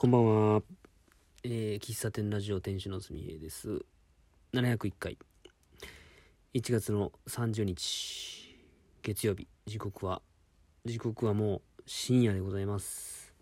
[0.00, 0.62] こんばんは。
[1.42, 3.84] えー、喫茶店ラジオ店主のすみへいです。
[4.52, 5.18] 701回。
[6.54, 8.56] 1月の30日、
[9.02, 9.48] 月曜日。
[9.66, 10.22] 時刻は、
[10.84, 13.34] 時刻はもう深夜でございます。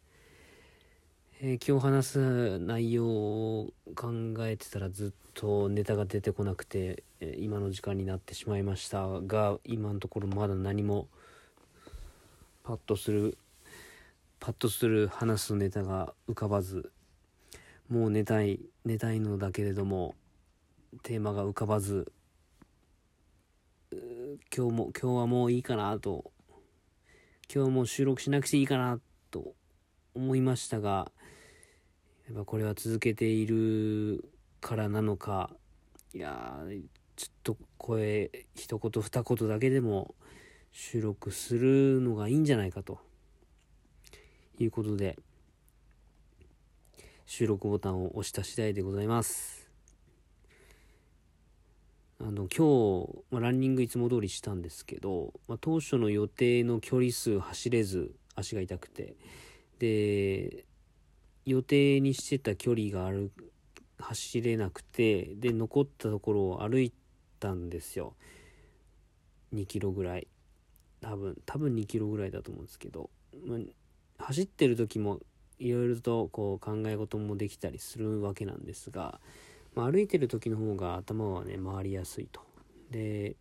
[1.42, 11.08] えー今日話す内容を考えてたらずっとネタが出てこなくて、え今の時間になってしまいましたが、今のところまだ何も
[12.64, 13.36] パッとする
[14.38, 16.92] パッとする話すネタが浮かばず
[17.88, 20.14] もう寝たい寝たいのだけれども
[21.02, 22.12] テーマが浮かばず
[23.92, 26.30] 今日も今日はもういいかなと
[27.52, 29.00] 今日も収録しなくていいかな
[29.30, 29.54] と
[30.14, 31.10] 思いましたが
[32.26, 34.24] やっぱこれは続けている
[34.60, 35.50] からなのか
[36.12, 36.82] いやー
[37.14, 40.14] ちょっと声一言二言だけでも
[40.72, 42.98] 収録するのがいいんじゃないかと。
[44.64, 45.18] いうことで、
[47.26, 49.68] 収録ボタンを押した次第でございます。
[52.18, 59.16] あの、今日、まあ、ランニングいつも通りしたんですけど、まあ、当初の予定の距離数走れず、足が痛くて、
[59.78, 60.64] で、
[61.44, 63.32] 予定にしてた距離がある、
[63.98, 66.92] 走れなくて、で、残ったところを歩い
[67.38, 68.14] たんですよ。
[69.52, 70.26] 2キロぐらい。
[71.00, 73.10] 多分、多分2キロぐらいだと思うんですけど、
[73.44, 73.58] まあ
[74.18, 75.20] 走ってる時も
[75.58, 79.20] いろいろとこう考え事もできたりするわけなんですが、
[79.74, 82.40] まあ、歩いてる時の方が頭はね回りやすいと。
[82.90, 83.36] で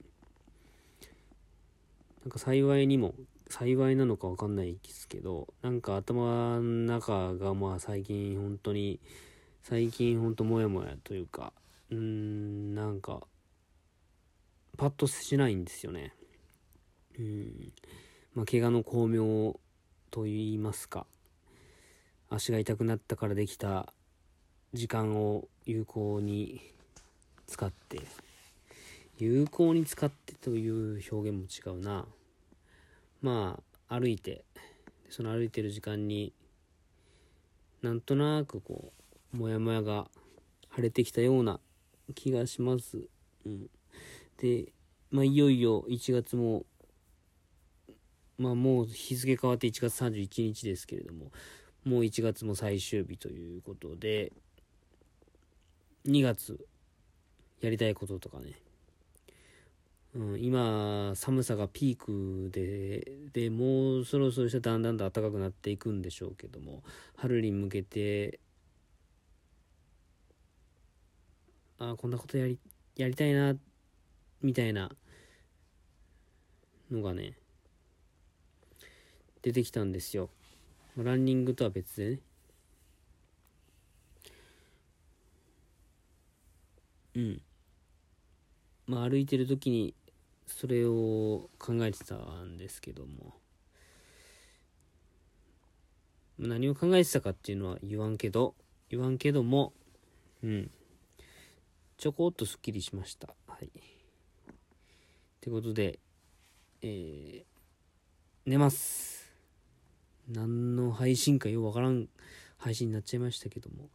[2.24, 3.14] なんか幸いにも
[3.50, 9.00] 幸いなのか分かんないですけどなんか頭の中がまあ最近本当に
[9.62, 11.54] 最近本当モヤモヤというか
[11.92, 13.22] うーんなんか
[14.78, 16.14] パッとしないんですよね。
[17.20, 17.72] うん
[18.34, 19.60] まあ怪我の巧妙
[20.16, 21.06] と言いますか。
[22.30, 23.92] 足が痛くなったからできた
[24.72, 26.62] 時間を有効に
[27.48, 28.00] 使って
[29.18, 32.06] 有効に使ってという表現も違うな。
[33.22, 34.46] まあ歩いて
[35.10, 36.32] その歩いてる時間に
[37.82, 38.94] なんとなくこ
[39.34, 40.08] うモヤモヤが
[40.70, 41.60] 晴れてきたような
[42.16, 43.00] 気がします、
[43.46, 43.70] うん、
[44.38, 44.72] で
[45.12, 46.64] まあいよいよ1月も
[48.38, 51.32] まあもう日付変わって1月31日ですけれども、
[51.86, 54.34] もう1月も最終日ということで、
[56.06, 56.66] 2月
[57.62, 58.54] やりたいこととかね、
[60.16, 66.84] うん、今寒さがピークで、で、もうそろそろしただんだんと暖かくなっていくんでしょうけども、
[67.16, 68.40] 春に向けて、
[71.78, 72.58] ああこんなことやり、
[72.96, 73.56] やりたいな、
[74.42, 74.90] みたいな
[76.90, 77.38] のがね、
[79.46, 80.32] 出てきたんですよ。
[80.98, 82.20] ランニングとは別でね。
[87.14, 87.42] うん。
[88.88, 89.94] まあ歩いてる時に
[90.48, 93.36] それを考えてたんですけども。
[96.40, 98.56] 何を考えてたかっていうのは言わんけど、
[98.90, 99.74] 言わんけども、
[100.44, 100.72] うん。
[101.98, 103.28] ちょこっとすっきりしました。
[103.48, 103.66] はい。
[103.68, 103.70] っ
[105.40, 106.00] てことで、
[106.82, 107.44] えー、
[108.48, 109.25] 寝ます。
[110.28, 112.08] 何の配信かようわからん
[112.58, 113.90] 配信になっちゃいましたけども。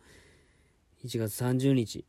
[1.04, 2.04] 1月30日、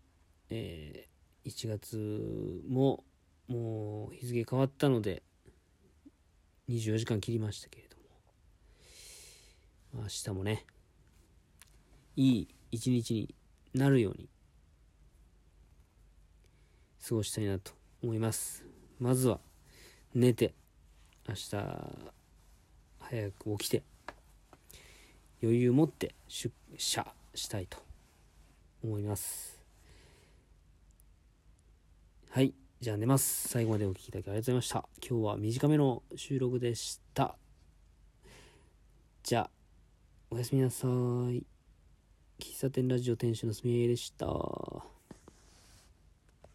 [0.50, 3.06] えー、1月も
[3.48, 5.24] もう日付変わったので
[6.70, 7.98] 24時間切りましたけれど
[9.98, 10.66] も、明日もね
[12.18, 13.34] いい一日に
[13.74, 14.28] なるように
[17.08, 17.72] 過ごしたいなと
[18.04, 18.66] 思います。
[19.00, 19.40] まずは
[20.14, 20.54] 寝て
[21.28, 21.56] 明日
[23.00, 23.84] 早く起きて
[25.42, 27.78] 余裕を持って出社したいと
[28.84, 29.60] 思います。
[32.30, 33.48] はいじゃあ寝ます。
[33.48, 34.86] 最後までお聴きいただきありがとうございました。
[35.08, 37.36] 今日は短めの収録でした。
[39.24, 39.50] じゃあ
[40.32, 41.46] おやすみなさい。
[42.40, 44.26] 喫茶店ラジオ店主のすみえでした。